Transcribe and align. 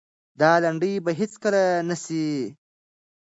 دا 0.39 0.51
لنډۍ 0.63 0.93
به 1.05 1.11
هېڅکله 1.19 1.61
هېره 1.77 1.83
نه 1.89 1.95
سي. 2.03 2.23